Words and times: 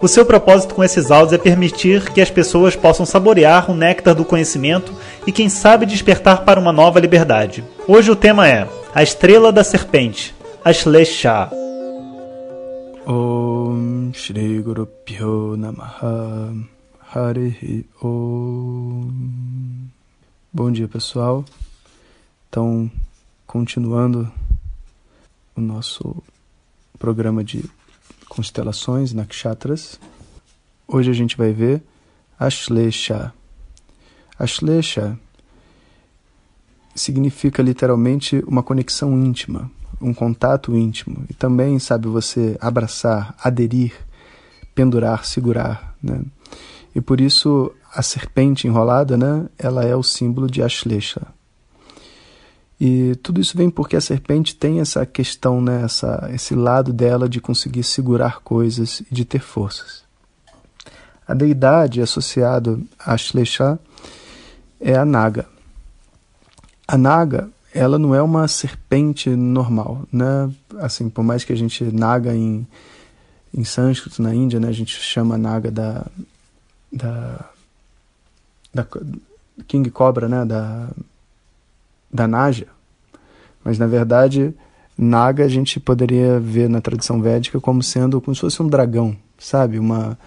O 0.00 0.06
seu 0.06 0.26
propósito 0.26 0.74
com 0.74 0.84
esses 0.84 1.10
áudios 1.10 1.32
é 1.32 1.38
permitir 1.38 2.12
que 2.12 2.20
as 2.20 2.30
pessoas 2.30 2.76
possam 2.76 3.06
saborear 3.06 3.70
o 3.70 3.74
néctar 3.74 4.14
do 4.14 4.26
conhecimento 4.26 4.92
e, 5.26 5.32
quem 5.32 5.48
sabe, 5.48 5.86
despertar 5.86 6.44
para 6.44 6.60
uma 6.60 6.70
nova 6.70 7.00
liberdade. 7.00 7.64
Hoje 7.88 8.10
o 8.10 8.16
tema 8.16 8.46
é 8.46 8.68
A 8.94 9.02
Estrela 9.02 9.50
da 9.50 9.64
Serpente, 9.64 10.34
Ashlesha. 10.62 11.50
Om 13.06 14.10
Shri 14.12 14.60
Guru 14.60 14.86
Pyo 14.86 15.56
Namaha 15.56 16.52
Harihi 17.14 17.86
Om 18.02 19.10
Bom 20.52 20.72
dia 20.72 20.88
pessoal, 20.88 21.44
então 22.48 22.90
continuando 23.46 24.30
o 25.54 25.60
nosso 25.60 26.22
programa 26.98 27.44
de 27.44 27.64
constelações, 28.36 29.14
nakshatras. 29.14 29.98
Hoje 30.86 31.10
a 31.10 31.14
gente 31.14 31.38
vai 31.38 31.52
ver 31.52 31.82
Ashlesha. 32.38 33.32
Ashlesha 34.38 35.18
significa 36.94 37.62
literalmente 37.62 38.44
uma 38.46 38.62
conexão 38.62 39.18
íntima, 39.18 39.70
um 39.98 40.12
contato 40.12 40.76
íntimo. 40.76 41.24
E 41.30 41.34
também, 41.34 41.78
sabe, 41.78 42.08
você 42.08 42.58
abraçar, 42.60 43.34
aderir, 43.42 43.94
pendurar, 44.74 45.24
segurar, 45.24 45.96
né? 46.02 46.20
E 46.94 47.00
por 47.00 47.20
isso 47.22 47.72
a 47.94 48.02
serpente 48.02 48.66
enrolada, 48.66 49.16
né, 49.16 49.48
ela 49.58 49.82
é 49.82 49.96
o 49.96 50.02
símbolo 50.02 50.46
de 50.50 50.62
Ashlesha. 50.62 51.22
E 52.78 53.14
tudo 53.16 53.40
isso 53.40 53.56
vem 53.56 53.70
porque 53.70 53.96
a 53.96 54.00
serpente 54.00 54.54
tem 54.54 54.80
essa 54.80 55.06
questão, 55.06 55.60
né, 55.62 55.82
essa, 55.84 56.28
esse 56.32 56.54
lado 56.54 56.92
dela 56.92 57.28
de 57.28 57.40
conseguir 57.40 57.82
segurar 57.82 58.40
coisas 58.40 59.00
e 59.10 59.14
de 59.14 59.24
ter 59.24 59.40
forças. 59.40 60.04
A 61.26 61.32
deidade 61.32 62.00
associada 62.02 62.78
a 62.98 63.16
Shlesha 63.16 63.78
é 64.78 64.94
a 64.94 65.04
Naga. 65.04 65.46
A 66.86 66.98
Naga, 66.98 67.48
ela 67.74 67.98
não 67.98 68.14
é 68.14 68.22
uma 68.22 68.46
serpente 68.46 69.30
normal, 69.30 70.06
né? 70.12 70.50
Assim, 70.78 71.08
por 71.08 71.24
mais 71.24 71.44
que 71.44 71.52
a 71.52 71.56
gente 71.56 71.82
Naga 71.84 72.34
em, 72.34 72.66
em 73.52 73.64
sânscrito 73.64 74.22
na 74.22 74.34
Índia, 74.34 74.60
né, 74.60 74.68
a 74.68 74.72
gente 74.72 74.94
chama 75.00 75.38
Naga 75.38 75.70
da 75.70 76.06
da, 76.92 77.44
da 78.72 78.86
King 79.66 79.90
Cobra, 79.90 80.28
né, 80.28 80.44
da 80.44 80.88
da 82.12 82.26
Naja, 82.26 82.66
mas 83.64 83.78
na 83.78 83.86
verdade 83.86 84.54
Naga 84.98 85.44
a 85.44 85.48
gente 85.48 85.78
poderia 85.78 86.40
ver 86.40 86.70
na 86.70 86.80
tradição 86.80 87.20
védica 87.20 87.60
como 87.60 87.82
sendo 87.82 88.18
como 88.18 88.34
se 88.34 88.40
fosse 88.40 88.62
um 88.62 88.66
dragão, 88.66 89.14
sabe? 89.36 89.78
Uma, 89.78 90.18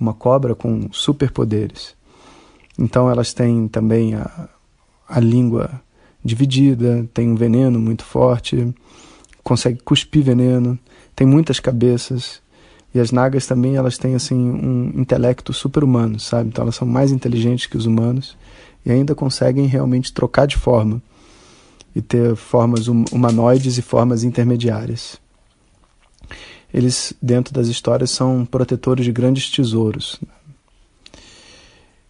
uma 0.00 0.14
cobra 0.14 0.54
com 0.54 0.88
superpoderes. 0.90 1.94
Então 2.78 3.10
elas 3.10 3.34
têm 3.34 3.68
também 3.68 4.14
a, 4.14 4.48
a 5.06 5.20
língua 5.20 5.70
dividida, 6.24 7.06
tem 7.12 7.28
um 7.28 7.34
veneno 7.34 7.78
muito 7.78 8.02
forte, 8.02 8.74
consegue 9.42 9.80
cuspir 9.84 10.24
veneno, 10.24 10.78
tem 11.14 11.26
muitas 11.26 11.60
cabeças. 11.60 12.42
E 12.94 13.00
as 13.00 13.12
nagas 13.12 13.46
também 13.46 13.76
elas 13.76 13.98
têm 13.98 14.14
assim 14.14 14.36
um 14.36 14.92
intelecto 15.00 15.52
super-humano, 15.52 16.18
sabe? 16.18 16.48
Então 16.48 16.62
elas 16.62 16.76
são 16.76 16.88
mais 16.88 17.12
inteligentes 17.12 17.66
que 17.66 17.76
os 17.76 17.84
humanos 17.84 18.38
e 18.86 18.90
ainda 18.90 19.14
conseguem 19.14 19.66
realmente 19.66 20.14
trocar 20.14 20.46
de 20.46 20.56
forma 20.56 21.02
e 21.94 22.02
ter 22.02 22.34
formas 22.34 22.88
hum, 22.88 23.04
humanoides 23.12 23.78
e 23.78 23.82
formas 23.82 24.24
intermediárias. 24.24 25.18
Eles, 26.72 27.12
dentro 27.22 27.54
das 27.54 27.68
histórias, 27.68 28.10
são 28.10 28.44
protetores 28.44 29.04
de 29.04 29.12
grandes 29.12 29.48
tesouros. 29.48 30.20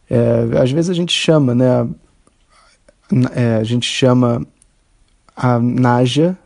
É, 0.09 0.59
às 0.59 0.71
vezes 0.71 0.91
a 0.91 0.95
gente 0.95 1.12
chama, 1.12 1.55
né? 1.55 1.89
É, 3.34 3.56
a 3.56 3.65
gente 3.65 3.87
chama 3.87 4.47
a 5.37 5.59
Naja 5.59 6.39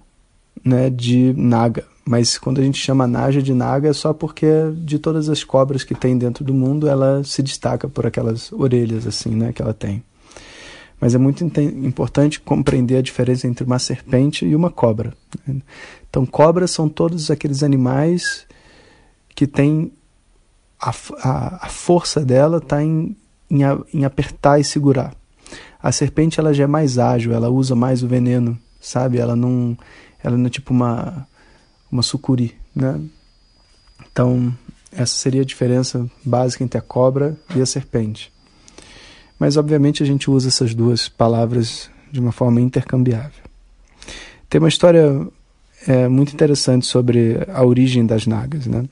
né, 0.65 0.91
de 0.91 1.33
Naga, 1.37 1.85
mas 2.05 2.37
quando 2.39 2.61
a 2.61 2.65
gente 2.65 2.79
chama 2.79 3.05
a 3.05 3.07
Naja 3.07 3.41
de 3.41 3.55
Naga 3.55 3.89
é 3.91 3.93
só 3.93 4.13
porque 4.13 4.47
de 4.77 4.99
todas 4.99 5.29
as 5.29 5.45
cobras 5.45 5.85
que 5.85 5.95
tem 5.95 6.19
dentro 6.19 6.45
do 6.45 6.53
mundo, 6.53 6.89
ela 6.89 7.23
se 7.23 7.43
destaca 7.43 7.89
por 7.89 8.07
aquelas 8.07 8.51
orelhas 8.53 9.07
assim, 9.07 9.31
né, 9.31 9.53
que 9.53 9.63
ela 9.63 9.75
tem. 9.75 10.03
Mas 11.01 11.15
é 11.15 11.19
muito 11.19 11.45
importante 11.45 12.41
compreender 12.41 12.97
a 12.97 13.03
diferença 13.03 13.47
entre 13.47 13.65
uma 13.65 13.79
serpente 13.79 14.45
e 14.45 14.55
uma 14.55 14.71
cobra. 14.71 15.15
Né? 15.47 15.61
Então, 16.09 16.27
cobras 16.27 16.71
são 16.71 16.89
todos 16.89 17.31
aqueles 17.31 17.63
animais 17.63 18.47
que 19.35 19.47
têm 19.47 19.93
a, 20.81 20.91
a, 20.91 21.67
a 21.67 21.69
força 21.69 22.25
dela 22.25 22.59
está 22.59 22.83
em, 22.83 23.17
em, 23.51 23.61
em, 23.93 24.05
apertar 24.05 24.61
e 24.61 24.65
segurar. 24.65 25.15
A 25.83 25.93
serpente 25.93 26.39
ela 26.39 26.55
já 26.55 26.65
é 26.65 26.67
mais 26.67 26.99
ágil, 26.99 27.33
ela 27.33 27.49
usa 27.49 27.75
mais 27.75 28.03
o 28.03 28.09
veneno, 28.09 28.59
sabe? 28.81 29.19
Ela 29.19 29.35
não, 29.35 29.77
ela 30.23 30.37
não 30.37 30.47
é 30.47 30.51
tipo 30.51 30.73
uma, 30.73 31.27
uma 31.91 32.03
sucuri, 32.03 32.55
né? 32.75 33.01
Então, 34.11 34.53
essa 34.93 35.17
seria 35.17 35.43
a 35.43 35.45
diferença 35.45 36.09
básica 36.25 36.65
entre 36.65 36.79
a 36.79 36.83
cobra 36.83 37.37
e 37.55 37.61
a 37.61 37.67
serpente. 37.67 38.33
Mas, 39.39 39.57
obviamente, 39.57 40.03
a 40.03 40.07
gente 40.07 40.31
usa 40.31 40.49
essas 40.49 40.75
duas 40.75 41.09
palavras 41.09 41.91
de 42.11 42.21
uma 42.21 42.33
forma 42.33 42.61
intercambiável. 42.61 43.45
Tem 44.49 44.59
uma 44.59 44.69
história 44.69 45.27
é, 45.87 46.09
muito 46.09 46.33
interessante 46.33 46.87
sobre 46.87 47.39
a 47.53 47.65
origem 47.65 48.05
das 48.05 48.27
nagas. 48.27 48.67
Né? 48.67 48.85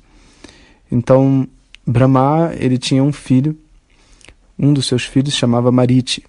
Então, 0.90 1.48
Brahma 1.86 2.52
ele 2.58 2.78
tinha 2.78 3.02
um 3.02 3.12
filho, 3.12 3.56
um 4.58 4.72
dos 4.72 4.86
seus 4.86 5.04
filhos 5.04 5.34
chamava 5.34 5.72
Mariti. 5.72 6.24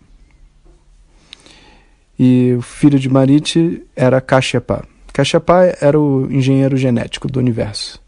E 2.17 2.55
o 2.57 2.61
filho 2.61 2.97
de 2.97 3.09
Mariti 3.09 3.83
era 3.95 4.19
Kashyapa. 4.19 4.87
Kashyapa 5.13 5.77
era 5.81 5.99
o 5.99 6.31
engenheiro 6.31 6.75
genético 6.77 7.27
do 7.27 7.39
universo. 7.39 8.01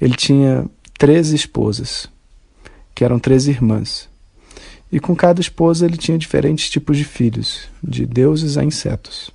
Ele 0.00 0.14
tinha 0.14 0.66
13 0.98 1.36
esposas, 1.36 2.08
que 2.94 3.04
eram 3.04 3.18
13 3.18 3.50
irmãs. 3.50 4.08
E 4.90 5.00
com 5.00 5.16
cada 5.16 5.40
esposa 5.40 5.84
ele 5.84 5.96
tinha 5.96 6.16
diferentes 6.16 6.70
tipos 6.70 6.96
de 6.96 7.04
filhos, 7.04 7.68
de 7.82 8.06
deuses 8.06 8.56
a 8.56 8.64
insetos. 8.64 9.30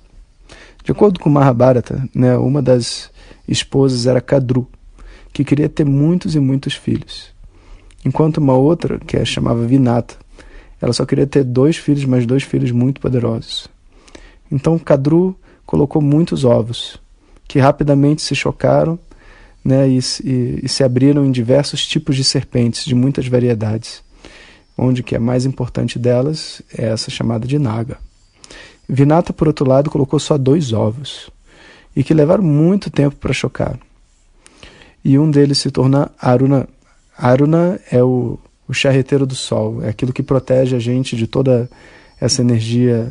De 0.82 0.90
acordo 0.90 1.20
com 1.20 1.28
Mahabharata, 1.28 2.08
né, 2.14 2.36
uma 2.36 2.62
das 2.62 3.10
esposas 3.46 4.06
era 4.06 4.20
Kadru, 4.20 4.68
que 5.32 5.44
queria 5.44 5.68
ter 5.68 5.84
muitos 5.84 6.34
e 6.34 6.40
muitos 6.40 6.74
filhos. 6.74 7.32
Enquanto 8.04 8.38
uma 8.38 8.54
outra, 8.54 8.98
que 8.98 9.16
é 9.16 9.24
chamava 9.24 9.64
Vinata, 9.64 10.16
ela 10.80 10.92
só 10.92 11.06
queria 11.06 11.26
ter 11.26 11.44
dois 11.44 11.76
filhos, 11.76 12.04
mas 12.04 12.26
dois 12.26 12.42
filhos 12.42 12.72
muito 12.72 13.00
poderosos. 13.00 13.68
Então 14.50 14.78
Kadru 14.78 15.36
colocou 15.64 16.02
muitos 16.02 16.44
ovos, 16.44 16.98
que 17.46 17.58
rapidamente 17.58 18.22
se 18.22 18.34
chocaram 18.34 18.98
né, 19.64 19.88
e, 19.88 20.00
e, 20.24 20.60
e 20.64 20.68
se 20.68 20.82
abriram 20.82 21.24
em 21.24 21.30
diversos 21.30 21.86
tipos 21.86 22.16
de 22.16 22.24
serpentes, 22.24 22.84
de 22.84 22.94
muitas 22.94 23.28
variedades 23.28 24.02
onde 24.76 25.02
que 25.02 25.14
a 25.14 25.20
mais 25.20 25.44
importante 25.44 25.98
delas 25.98 26.62
é 26.76 26.86
essa 26.86 27.10
chamada 27.10 27.46
de 27.46 27.58
Naga. 27.58 27.98
Vinata, 28.88 29.32
por 29.32 29.46
outro 29.46 29.66
lado, 29.66 29.90
colocou 29.90 30.18
só 30.18 30.36
dois 30.36 30.72
ovos, 30.72 31.30
e 31.94 32.02
que 32.02 32.14
levaram 32.14 32.42
muito 32.42 32.90
tempo 32.90 33.16
para 33.16 33.32
chocar. 33.32 33.78
E 35.04 35.18
um 35.18 35.30
deles 35.30 35.58
se 35.58 35.70
torna 35.70 36.10
Aruna. 36.18 36.68
Aruna 37.16 37.80
é 37.90 38.02
o, 38.02 38.38
o 38.66 38.72
charreteiro 38.72 39.26
do 39.26 39.34
sol, 39.34 39.82
é 39.82 39.88
aquilo 39.88 40.12
que 40.12 40.22
protege 40.22 40.74
a 40.76 40.78
gente 40.78 41.16
de 41.16 41.26
toda 41.26 41.68
essa 42.20 42.40
energia 42.40 43.10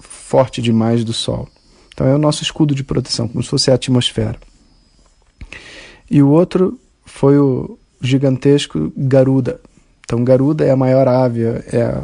forte 0.00 0.60
demais 0.60 1.04
do 1.04 1.12
sol. 1.12 1.48
Então 1.92 2.06
é 2.06 2.14
o 2.14 2.18
nosso 2.18 2.42
escudo 2.42 2.74
de 2.74 2.84
proteção, 2.84 3.28
como 3.28 3.42
se 3.42 3.48
fosse 3.50 3.70
a 3.70 3.74
atmosfera. 3.74 4.38
E 6.10 6.22
o 6.22 6.28
outro 6.28 6.78
foi 7.04 7.38
o 7.38 7.78
gigantesco 8.00 8.92
Garuda, 8.96 9.60
então, 10.10 10.24
Garuda 10.24 10.64
é 10.64 10.72
a 10.72 10.76
maior 10.76 11.06
ave, 11.06 11.44
é, 11.44 12.02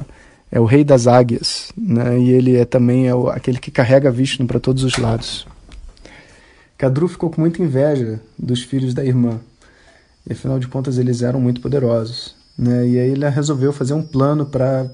é 0.53 0.61
o 0.61 0.64
rei 0.64 0.85
das 0.85 1.08
águias, 1.08 1.73
né? 1.76 2.17
e 2.17 2.31
ele 2.31 2.56
é 2.56 2.64
também 2.64 3.08
é 3.08 3.14
o, 3.17 3.29
aquele 3.29 3.58
que 3.58 3.69
carrega 3.69 4.12
Vishnu 4.12 4.47
para 4.47 4.61
todos 4.61 4.85
os 4.85 4.97
lados. 4.97 5.44
Kadru 6.79 7.08
ficou 7.08 7.31
com 7.31 7.41
muita 7.41 7.61
inveja 7.61 8.20
dos 8.38 8.62
filhos 8.62 8.94
da 8.94 9.05
irmã, 9.05 9.41
e 10.25 10.35
afinal 10.35 10.61
de 10.61 10.69
contas 10.69 10.99
eles 10.99 11.20
eram 11.20 11.41
muito 11.41 11.61
poderosos. 11.61 12.37
Né? 12.56 12.87
E 12.87 12.97
aí 12.97 13.11
ele 13.11 13.29
resolveu 13.29 13.73
fazer 13.73 13.94
um 13.94 14.03
plano 14.05 14.47
para 14.47 14.88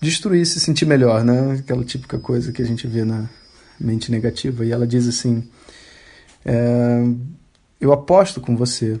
destruir, 0.00 0.44
se 0.44 0.58
sentir 0.58 0.86
melhor, 0.86 1.22
né? 1.22 1.58
Aquela 1.60 1.84
típica 1.84 2.18
coisa 2.18 2.50
que 2.50 2.60
a 2.60 2.66
gente 2.66 2.84
vê 2.84 3.04
na 3.04 3.30
mente 3.78 4.10
negativa. 4.10 4.64
E 4.64 4.72
ela 4.72 4.88
diz 4.88 5.06
assim: 5.06 5.48
é, 6.44 7.04
Eu 7.80 7.92
aposto 7.92 8.40
com 8.40 8.56
você 8.56 9.00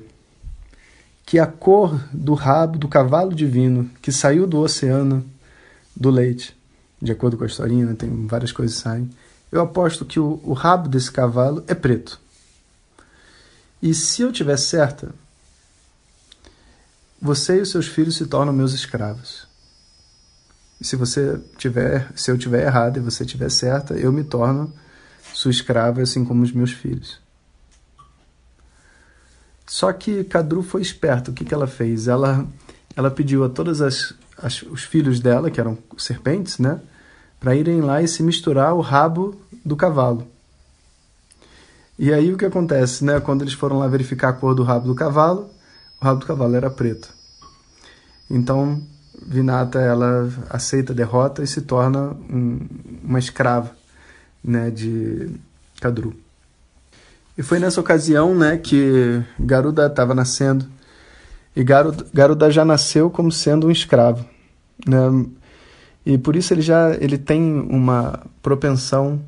que 1.32 1.38
a 1.38 1.46
cor 1.46 1.98
do 2.12 2.34
rabo 2.34 2.76
do 2.76 2.86
cavalo 2.86 3.34
divino 3.34 3.90
que 4.02 4.12
saiu 4.12 4.46
do 4.46 4.58
oceano 4.58 5.24
do 5.96 6.10
leite, 6.10 6.54
de 7.00 7.10
acordo 7.10 7.38
com 7.38 7.44
a 7.44 7.46
historinha, 7.46 7.86
né? 7.86 7.94
tem 7.94 8.26
várias 8.26 8.52
coisas 8.52 8.76
que 8.76 8.82
saem. 8.82 9.10
Eu 9.50 9.62
aposto 9.62 10.04
que 10.04 10.20
o, 10.20 10.38
o 10.44 10.52
rabo 10.52 10.90
desse 10.90 11.10
cavalo 11.10 11.64
é 11.66 11.74
preto. 11.74 12.20
E 13.80 13.94
se 13.94 14.20
eu 14.20 14.30
tiver 14.30 14.58
certa, 14.58 15.14
você 17.18 17.56
e 17.56 17.62
os 17.62 17.70
seus 17.70 17.86
filhos 17.86 18.16
se 18.16 18.26
tornam 18.26 18.52
meus 18.52 18.74
escravos. 18.74 19.48
E 20.78 20.84
se 20.84 20.96
você 20.96 21.40
tiver, 21.56 22.12
se 22.14 22.30
eu 22.30 22.36
tiver 22.36 22.66
errado 22.66 22.98
e 22.98 23.00
você 23.00 23.24
tiver 23.24 23.50
certa, 23.50 23.94
eu 23.94 24.12
me 24.12 24.22
torno 24.22 24.70
sua 25.32 25.50
escrava, 25.50 26.02
assim 26.02 26.26
como 26.26 26.42
os 26.42 26.52
meus 26.52 26.72
filhos. 26.72 27.21
Só 29.66 29.92
que 29.92 30.24
Cadru 30.24 30.62
foi 30.62 30.82
esperto. 30.82 31.30
O 31.30 31.34
que, 31.34 31.44
que 31.44 31.54
ela 31.54 31.66
fez? 31.66 32.08
Ela, 32.08 32.46
ela 32.96 33.10
pediu 33.10 33.44
a 33.44 33.48
todos 33.48 33.80
as, 33.80 34.14
as, 34.36 34.62
os 34.62 34.82
filhos 34.82 35.20
dela, 35.20 35.50
que 35.50 35.60
eram 35.60 35.78
serpentes, 35.96 36.58
né, 36.58 36.80
para 37.38 37.54
irem 37.54 37.80
lá 37.80 38.02
e 38.02 38.08
se 38.08 38.22
misturar 38.22 38.74
o 38.74 38.80
rabo 38.80 39.40
do 39.64 39.76
cavalo. 39.76 40.26
E 41.98 42.12
aí 42.12 42.32
o 42.32 42.36
que 42.36 42.44
acontece, 42.44 43.04
né? 43.04 43.20
Quando 43.20 43.42
eles 43.42 43.54
foram 43.54 43.78
lá 43.78 43.86
verificar 43.86 44.30
a 44.30 44.32
cor 44.32 44.54
do 44.54 44.62
rabo 44.62 44.86
do 44.86 44.94
cavalo, 44.94 45.50
o 46.00 46.04
rabo 46.04 46.20
do 46.20 46.26
cavalo 46.26 46.56
era 46.56 46.70
preto. 46.70 47.08
Então 48.30 48.82
Vinata 49.24 49.78
ela 49.78 50.28
aceita 50.50 50.92
a 50.92 50.96
derrota 50.96 51.42
e 51.42 51.46
se 51.46 51.62
torna 51.62 52.10
um, 52.28 52.58
uma 53.04 53.18
escrava, 53.18 53.70
né, 54.42 54.70
de 54.70 55.30
Kadru. 55.80 56.14
E 57.36 57.42
foi 57.42 57.58
nessa 57.58 57.80
ocasião, 57.80 58.34
né, 58.34 58.58
que 58.58 59.22
Garuda 59.38 59.86
estava 59.86 60.14
nascendo 60.14 60.66
e 61.54 61.62
Garuda, 61.62 62.06
Garuda 62.12 62.50
já 62.50 62.64
nasceu 62.64 63.10
como 63.10 63.30
sendo 63.30 63.66
um 63.66 63.70
escravo, 63.70 64.24
né? 64.86 65.26
E 66.04 66.18
por 66.18 66.34
isso 66.34 66.52
ele 66.52 66.62
já 66.62 66.94
ele 66.94 67.18
tem 67.18 67.42
uma 67.42 68.20
propensão 68.42 69.20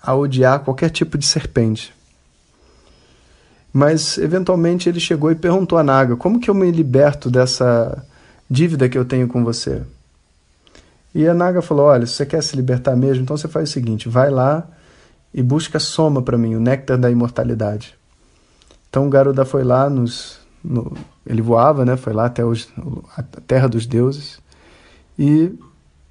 a 0.00 0.14
odiar 0.14 0.60
qualquer 0.60 0.90
tipo 0.90 1.16
de 1.16 1.26
serpente. 1.26 1.94
Mas 3.72 4.18
eventualmente 4.18 4.88
ele 4.88 5.00
chegou 5.00 5.30
e 5.32 5.34
perguntou 5.34 5.78
a 5.78 5.82
Naga: 5.82 6.16
"Como 6.16 6.38
que 6.38 6.50
eu 6.50 6.54
me 6.54 6.70
liberto 6.70 7.30
dessa 7.30 8.04
dívida 8.48 8.88
que 8.88 8.98
eu 8.98 9.04
tenho 9.04 9.26
com 9.26 9.42
você?" 9.42 9.82
E 11.14 11.26
a 11.26 11.34
Naga 11.34 11.62
falou: 11.62 11.86
"Olha, 11.86 12.06
se 12.06 12.14
você 12.14 12.26
quer 12.26 12.42
se 12.42 12.54
libertar 12.54 12.94
mesmo, 12.94 13.22
então 13.22 13.36
você 13.36 13.48
faz 13.48 13.70
o 13.70 13.72
seguinte: 13.72 14.08
vai 14.08 14.30
lá 14.30 14.68
e 15.34 15.42
busca 15.42 15.78
soma 15.78 16.22
para 16.22 16.38
mim, 16.38 16.54
o 16.54 16.60
néctar 16.60 16.98
da 16.98 17.10
imortalidade." 17.10 17.94
Então 18.88 19.06
o 19.06 19.10
Garuda 19.10 19.44
foi 19.44 19.64
lá 19.64 19.88
nos 19.88 20.40
no, 20.62 20.92
ele 21.26 21.42
voava, 21.42 21.84
né? 21.84 21.96
Foi 21.96 22.12
lá 22.12 22.26
até 22.26 22.44
os, 22.44 22.68
a 23.16 23.22
terra 23.22 23.68
dos 23.68 23.86
deuses 23.86 24.40
e 25.18 25.52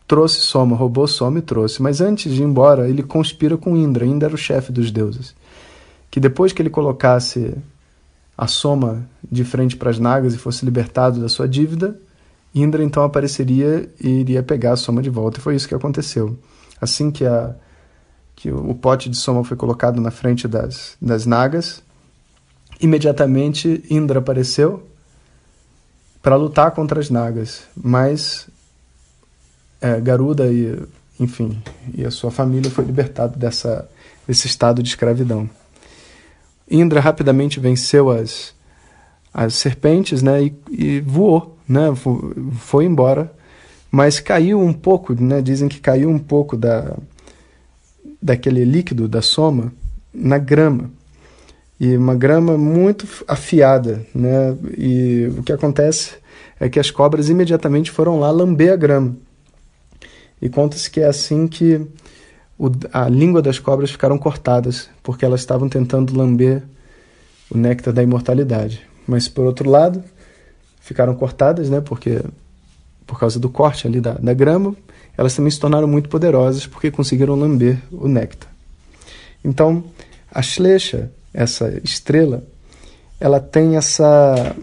trouxe 0.07 0.41
Soma, 0.41 0.75
roubou 0.75 1.07
Soma 1.07 1.39
e 1.39 1.41
trouxe. 1.41 1.81
Mas 1.81 2.01
antes 2.01 2.33
de 2.33 2.41
ir 2.41 2.45
embora, 2.45 2.89
ele 2.89 3.03
conspira 3.03 3.57
com 3.57 3.77
Indra. 3.77 4.05
Indra 4.05 4.27
era 4.27 4.35
o 4.35 4.37
chefe 4.37 4.71
dos 4.71 4.91
deuses. 4.91 5.33
Que 6.09 6.19
depois 6.19 6.51
que 6.51 6.61
ele 6.61 6.69
colocasse 6.69 7.55
a 8.37 8.47
Soma 8.47 9.07
de 9.31 9.43
frente 9.43 9.77
para 9.77 9.89
as 9.89 9.99
Nagas 9.99 10.33
e 10.33 10.37
fosse 10.37 10.65
libertado 10.65 11.21
da 11.21 11.29
sua 11.29 11.47
dívida, 11.47 11.97
Indra 12.53 12.83
então 12.83 13.03
apareceria 13.03 13.89
e 14.03 14.09
iria 14.19 14.43
pegar 14.43 14.73
a 14.73 14.75
Soma 14.75 15.01
de 15.01 15.09
volta. 15.09 15.39
E 15.39 15.41
foi 15.41 15.55
isso 15.55 15.67
que 15.67 15.75
aconteceu. 15.75 16.37
Assim 16.79 17.09
que, 17.09 17.25
a, 17.25 17.55
que 18.41 18.51
o 18.51 18.73
pote 18.73 19.07
de 19.07 19.15
Soma 19.15 19.43
foi 19.43 19.55
colocado 19.55 20.01
na 20.01 20.09
frente 20.09 20.47
das, 20.47 20.97
das 20.99 21.27
Nagas, 21.27 21.83
imediatamente 22.79 23.83
Indra 23.87 24.17
apareceu 24.17 24.81
para 26.23 26.35
lutar 26.35 26.71
contra 26.71 26.99
as 26.99 27.11
Nagas. 27.11 27.65
Mas 27.77 28.47
é, 29.79 30.01
Garuda 30.01 30.47
e, 30.47 30.75
enfim, 31.19 31.61
e 31.93 32.03
a 32.03 32.09
sua 32.09 32.31
família 32.31 32.71
foi 32.71 32.83
libertado 32.83 33.37
dessa, 33.37 33.87
desse 34.27 34.47
estado 34.47 34.81
de 34.81 34.89
escravidão. 34.89 35.47
Indra 36.67 36.99
rapidamente 36.99 37.59
venceu 37.59 38.09
as, 38.09 38.55
as 39.31 39.53
serpentes, 39.53 40.23
né, 40.23 40.45
e, 40.45 40.55
e 40.71 40.99
voou, 40.99 41.59
né, 41.69 41.93
foi 42.57 42.85
embora, 42.85 43.31
mas 43.91 44.19
caiu 44.19 44.59
um 44.59 44.73
pouco, 44.73 45.13
né, 45.13 45.43
dizem 45.43 45.69
que 45.69 45.79
caiu 45.79 46.09
um 46.09 46.17
pouco 46.17 46.57
da, 46.57 46.97
daquele 48.21 48.63
líquido 48.63 49.07
da 49.07 49.21
soma 49.21 49.73
na 50.13 50.37
grama 50.37 50.91
e 51.79 51.97
uma 51.97 52.13
grama 52.13 52.59
muito 52.59 53.07
afiada, 53.27 54.05
né? 54.13 54.55
E 54.77 55.31
o 55.35 55.41
que 55.41 55.51
acontece 55.51 56.11
é 56.59 56.69
que 56.69 56.79
as 56.79 56.91
cobras 56.91 57.27
imediatamente 57.27 57.89
foram 57.89 58.19
lá 58.19 58.29
lamber 58.29 58.71
a 58.71 58.75
grama. 58.75 59.15
E 60.39 60.47
conta-se 60.47 60.91
que 60.91 60.99
é 60.99 61.07
assim 61.07 61.47
que 61.47 61.81
o, 62.55 62.69
a 62.93 63.09
língua 63.09 63.41
das 63.41 63.57
cobras 63.57 63.89
ficaram 63.89 64.15
cortadas, 64.19 64.91
porque 65.01 65.25
elas 65.25 65.39
estavam 65.39 65.67
tentando 65.67 66.15
lamber 66.15 66.61
o 67.49 67.57
néctar 67.57 67.91
da 67.91 68.03
imortalidade. 68.03 68.85
Mas 69.07 69.27
por 69.27 69.45
outro 69.45 69.67
lado, 69.67 70.03
ficaram 70.81 71.15
cortadas, 71.15 71.67
né, 71.67 71.81
porque 71.81 72.21
por 73.07 73.19
causa 73.19 73.39
do 73.39 73.49
corte 73.49 73.87
ali 73.87 73.99
da, 73.99 74.13
da 74.13 74.35
grama, 74.35 74.75
elas 75.17 75.35
também 75.35 75.51
se 75.51 75.59
tornaram 75.59 75.87
muito 75.87 76.09
poderosas 76.09 76.65
porque 76.65 76.91
conseguiram 76.91 77.35
lamber 77.35 77.77
o 77.91 78.07
néctar. 78.07 78.49
Então, 79.43 79.83
a 80.31 80.41
Shlecha, 80.41 81.11
essa 81.33 81.73
estrela, 81.83 82.43
ela 83.19 83.39
tem 83.39 83.77
essa 83.77 84.55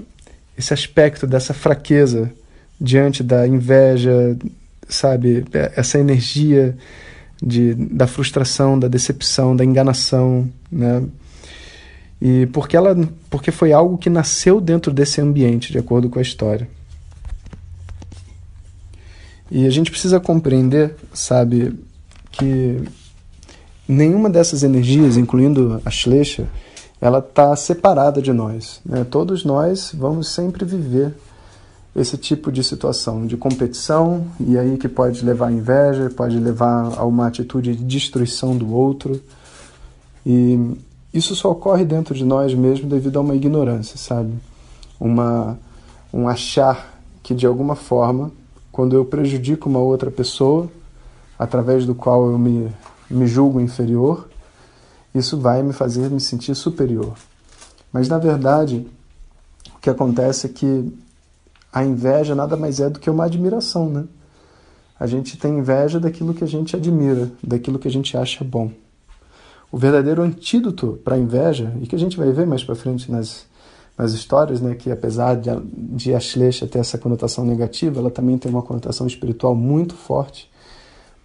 esse 0.57 0.75
aspecto 0.75 1.25
dessa 1.25 1.55
fraqueza 1.55 2.33
diante 2.81 3.23
da 3.23 3.47
inveja, 3.47 4.37
sabe? 4.89 5.45
É, 5.53 5.73
essa 5.77 5.99
energia 6.01 6.77
de, 7.41 7.75
da 7.75 8.09
frustração, 8.09 8.77
da 8.77 8.89
decepção, 8.89 9.55
da 9.55 9.65
enganação, 9.65 10.49
né? 10.71 11.05
E 12.21 12.47
porque 12.47 12.77
ela, 12.77 12.97
porque 13.31 13.53
foi 13.53 13.73
algo 13.73 13.97
que 13.97 14.11
nasceu 14.11 14.61
dentro 14.61 14.93
desse 14.93 15.21
ambiente, 15.21 15.71
de 15.71 15.79
acordo 15.79 16.11
com 16.11 16.19
a 16.19 16.23
história. 16.23 16.69
E 19.51 19.67
a 19.67 19.71
gente 19.71 19.91
precisa 19.91 20.21
compreender, 20.21 20.95
sabe, 21.13 21.79
que 22.31 22.83
nenhuma 23.87 24.29
dessas 24.29 24.63
energias, 24.63 25.17
incluindo 25.17 25.81
a 25.85 25.91
Shlecha, 25.91 26.47
ela 27.01 27.21
está 27.21 27.55
separada 27.57 28.21
de 28.21 28.33
nós. 28.33 28.81
Né? 28.85 29.05
Todos 29.05 29.45
nós 29.45 29.93
vamos 29.95 30.29
sempre 30.29 30.65
viver 30.65 31.15
esse 31.97 32.17
tipo 32.17 32.53
de 32.53 32.63
situação 32.63 33.27
de 33.27 33.37
competição 33.37 34.27
e 34.39 34.59
aí 34.59 34.77
que 34.77 34.89
pode 34.89 35.25
levar 35.25 35.49
à 35.49 35.53
inveja, 35.53 36.11
pode 36.11 36.39
levar 36.39 36.95
a 36.97 37.05
uma 37.05 37.27
atitude 37.27 37.75
de 37.75 37.85
destruição 37.85 38.57
do 38.57 38.73
outro. 38.73 39.21
E 40.25 40.77
isso 41.13 41.35
só 41.35 41.51
ocorre 41.51 41.85
dentro 41.85 42.15
de 42.15 42.25
nós 42.25 42.55
mesmo 42.55 42.89
devido 42.89 43.19
a 43.19 43.23
uma 43.23 43.35
ignorância, 43.35 43.97
sabe? 43.97 44.33
Uma 45.01 45.59
um 46.13 46.29
achar 46.29 46.99
que 47.23 47.35
de 47.35 47.47
alguma 47.47 47.75
forma, 47.75 48.31
quando 48.79 48.95
eu 48.95 49.05
prejudico 49.05 49.69
uma 49.69 49.81
outra 49.81 50.09
pessoa, 50.09 50.71
através 51.37 51.85
do 51.85 51.97
qual 51.97 52.31
eu 52.31 52.39
me, 52.39 52.73
me 53.11 53.27
julgo 53.27 53.61
inferior, 53.61 54.29
isso 55.13 55.37
vai 55.37 55.65
me 55.65 55.73
fazer 55.73 56.09
me 56.09 56.21
sentir 56.21 56.55
superior. 56.55 57.13
Mas 57.93 58.09
na 58.09 58.19
verdade, 58.19 58.87
o 59.75 59.81
que 59.81 59.91
acontece 59.91 60.47
é 60.47 60.51
que 60.51 60.97
a 61.73 61.85
inveja 61.85 62.37
nada 62.37 62.57
mais 62.57 62.79
é 62.79 62.89
do 62.89 63.01
que 63.01 63.11
uma 63.11 63.25
admiração, 63.25 63.91
né? 63.91 64.05
A 64.97 65.09
gente 65.09 65.37
tem 65.37 65.59
inveja 65.59 65.99
daquilo 65.99 66.33
que 66.33 66.45
a 66.45 66.49
gente 66.49 66.77
admira, 66.77 67.33
daquilo 67.43 67.81
que 67.81 67.89
a 67.89 67.91
gente 67.91 68.17
acha 68.17 68.45
bom. 68.45 68.71
O 69.73 69.77
verdadeiro 69.77 70.23
antídoto 70.23 71.01
para 71.03 71.17
a 71.17 71.19
inveja, 71.19 71.75
e 71.83 71.87
que 71.89 71.97
a 71.97 71.99
gente 71.99 72.17
vai 72.17 72.31
ver 72.31 72.47
mais 72.47 72.63
para 72.63 72.77
frente 72.77 73.11
nas, 73.11 73.45
nas 73.99 74.13
histórias, 74.13 74.61
né, 74.61 74.77
que 74.77 74.93
apesar 74.93 75.35
de, 75.35 75.51
de 75.73 76.15
Ashleisha 76.15 76.69
ter 76.69 76.79
essa 76.79 76.97
conotação 76.97 77.45
negativa, 77.45 77.99
ela 77.99 78.11
também 78.11 78.39
tem 78.39 78.51
uma 78.51 78.63
conotação 78.63 79.07
espiritual 79.07 79.57
muito 79.57 79.95
forte, 79.97 80.49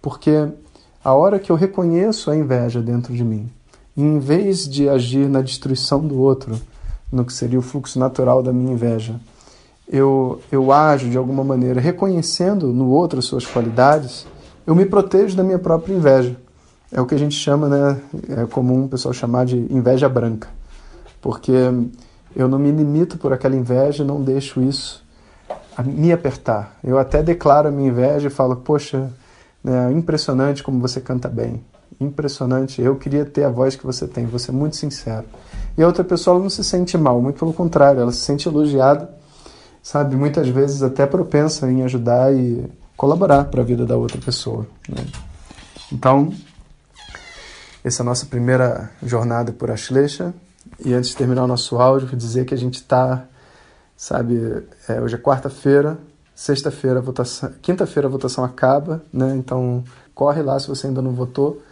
porque 0.02 0.48
a 1.04 1.14
hora 1.14 1.38
que 1.38 1.52
eu 1.52 1.56
reconheço 1.56 2.30
a 2.30 2.36
inveja 2.36 2.82
dentro 2.82 3.14
de 3.14 3.22
mim, 3.22 3.48
em 3.96 4.18
vez 4.18 4.68
de 4.68 4.88
agir 4.88 5.28
na 5.28 5.40
destruição 5.40 6.04
do 6.04 6.18
outro, 6.18 6.60
no 7.12 7.24
que 7.24 7.32
seria 7.32 7.58
o 7.58 7.62
fluxo 7.62 7.96
natural 7.98 8.42
da 8.42 8.52
minha 8.52 8.72
inveja, 8.72 9.20
eu, 9.88 10.40
eu 10.50 10.72
ajo 10.72 11.08
de 11.08 11.16
alguma 11.16 11.44
maneira 11.44 11.80
reconhecendo 11.80 12.72
no 12.72 12.88
outro 12.88 13.20
as 13.20 13.26
suas 13.26 13.46
qualidades, 13.46 14.26
eu 14.66 14.74
me 14.74 14.84
protejo 14.84 15.36
da 15.36 15.44
minha 15.44 15.58
própria 15.58 15.94
inveja. 15.94 16.36
É 16.90 17.00
o 17.00 17.06
que 17.06 17.14
a 17.14 17.18
gente 17.18 17.34
chama, 17.34 17.68
né? 17.68 18.00
É 18.30 18.46
comum 18.46 18.84
o 18.84 18.88
pessoal 18.88 19.12
chamar 19.12 19.44
de 19.44 19.56
inveja 19.56 20.08
branca. 20.08 20.48
Porque 21.20 21.52
eu 22.34 22.48
não 22.48 22.58
me 22.58 22.70
limito 22.70 23.18
por 23.18 23.32
aquela 23.32 23.56
inveja, 23.56 24.04
não 24.04 24.22
deixo 24.22 24.62
isso 24.62 25.04
me 25.82 26.12
apertar. 26.12 26.76
Eu 26.84 26.98
até 26.98 27.22
declaro 27.22 27.68
a 27.68 27.70
minha 27.70 27.88
inveja 27.88 28.28
e 28.28 28.30
falo, 28.30 28.56
poxa, 28.56 29.10
né, 29.62 29.90
impressionante 29.92 30.62
como 30.62 30.78
você 30.80 31.00
canta 31.00 31.28
bem. 31.28 31.64
Impressionante. 32.00 32.82
Eu 32.82 32.96
queria 32.96 33.24
ter 33.24 33.44
a 33.44 33.50
voz 33.50 33.74
que 33.74 33.86
você 33.86 34.06
tem. 34.06 34.26
Você 34.26 34.50
é 34.50 34.54
muito 34.54 34.76
sincero. 34.76 35.24
E 35.76 35.82
a 35.82 35.86
outra 35.86 36.04
pessoa 36.04 36.38
não 36.38 36.50
se 36.50 36.62
sente 36.62 36.96
mal, 36.96 37.20
muito 37.20 37.38
pelo 37.38 37.52
contrário, 37.52 38.00
ela 38.00 38.12
se 38.12 38.20
sente 38.20 38.48
elogiada, 38.48 39.10
sabe? 39.82 40.14
Muitas 40.14 40.48
vezes 40.48 40.82
até 40.82 41.06
propensa 41.06 41.70
em 41.70 41.82
ajudar 41.82 42.32
e 42.32 42.64
colaborar 42.96 43.44
para 43.44 43.60
a 43.60 43.64
vida 43.64 43.84
da 43.84 43.96
outra 43.96 44.20
pessoa. 44.20 44.66
Né? 44.88 45.04
Então, 45.92 46.32
essa 47.82 48.02
é 48.02 48.04
a 48.04 48.06
nossa 48.06 48.26
primeira 48.26 48.90
jornada 49.02 49.52
por 49.52 49.70
Ashleisha. 49.70 50.32
E 50.82 50.92
antes 50.92 51.10
de 51.10 51.16
terminar 51.16 51.44
o 51.44 51.46
nosso 51.46 51.76
áudio, 51.76 52.16
dizer 52.16 52.44
que 52.44 52.54
a 52.54 52.58
gente 52.58 52.76
está, 52.76 53.26
sabe, 53.96 54.64
é, 54.88 55.00
hoje 55.00 55.14
é 55.14 55.18
quarta-feira, 55.18 55.98
sexta-feira 56.34 56.98
a 56.98 57.02
votação, 57.02 57.52
quinta-feira 57.62 58.08
a 58.08 58.10
votação 58.10 58.44
acaba, 58.44 59.02
né? 59.12 59.34
Então 59.36 59.84
corre 60.14 60.42
lá 60.42 60.58
se 60.58 60.68
você 60.68 60.88
ainda 60.88 61.00
não 61.02 61.12
votou, 61.12 61.62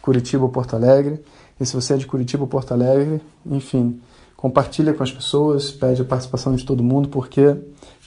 Curitiba 0.00 0.44
ou 0.44 0.50
Porto 0.50 0.74
Alegre. 0.74 1.22
E 1.60 1.66
se 1.66 1.74
você 1.74 1.94
é 1.94 1.96
de 1.96 2.06
Curitiba 2.06 2.42
ou 2.42 2.48
Porto 2.48 2.72
Alegre, 2.72 3.20
enfim, 3.46 4.00
compartilha 4.36 4.92
com 4.92 5.02
as 5.02 5.12
pessoas, 5.12 5.70
pede 5.70 6.02
a 6.02 6.04
participação 6.04 6.54
de 6.54 6.64
todo 6.64 6.82
mundo, 6.82 7.08
porque 7.08 7.56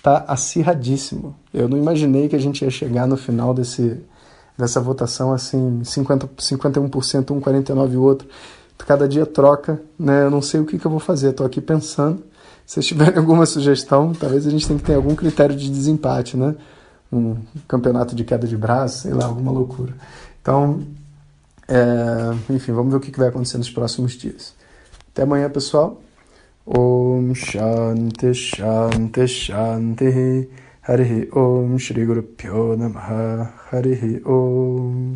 tá 0.03 0.25
acirradíssimo. 0.27 1.35
Eu 1.53 1.67
não 1.67 1.77
imaginei 1.77 2.27
que 2.27 2.35
a 2.35 2.39
gente 2.39 2.63
ia 2.63 2.69
chegar 2.69 3.07
no 3.07 3.17
final 3.17 3.53
desse 3.53 4.01
dessa 4.57 4.79
votação 4.79 5.33
assim, 5.33 5.83
50, 5.83 6.27
51% 6.27 7.31
um, 7.31 7.41
49 7.41 7.97
o 7.97 8.01
outro. 8.01 8.27
Cada 8.79 9.08
dia 9.08 9.25
troca, 9.25 9.82
né? 9.98 10.24
Eu 10.24 10.29
não 10.29 10.41
sei 10.41 10.60
o 10.60 10.65
que, 10.65 10.77
que 10.77 10.86
eu 10.86 10.91
vou 10.91 11.00
fazer, 11.00 11.29
estou 11.29 11.46
aqui 11.46 11.60
pensando. 11.60 12.24
Se 12.65 12.75
vocês 12.75 12.86
tiverem 12.86 13.17
alguma 13.20 13.46
sugestão, 13.46 14.13
talvez 14.13 14.46
a 14.46 14.50
gente 14.50 14.67
tenha 14.67 14.79
que 14.79 14.86
ter 14.86 14.96
algum 14.96 15.15
critério 15.15 15.55
de 15.55 15.70
desempate, 15.70 16.38
né? 16.38 16.55
Um 17.12 17.38
campeonato 17.67 18.15
de 18.15 18.24
queda 18.24 18.48
de 18.48 18.58
braço, 18.58 19.03
sei 19.03 19.13
lá, 19.13 19.25
alguma 19.25 19.51
loucura. 19.51 19.94
Então, 20.41 20.82
é, 21.67 22.53
enfim, 22.53 22.72
vamos 22.74 22.91
ver 22.91 22.98
o 22.98 23.00
que 23.00 23.17
vai 23.17 23.29
acontecer 23.29 23.58
nos 23.58 23.70
próximos 23.70 24.13
dias. 24.13 24.53
Até 25.12 25.24
amanhã, 25.24 25.50
pessoal. 25.50 26.01
Om 26.67 27.36
Shanti 27.36 28.34
Shanti 28.34 29.27
Shanti 29.27 30.50
Harihi 30.82 31.29
Om 31.32 31.77
Shri 31.77 32.05
Guru 32.05 32.24
Pyo 32.24 32.75
Namaha 32.75 33.53
Harihi 33.72 34.22
Om 34.25 35.15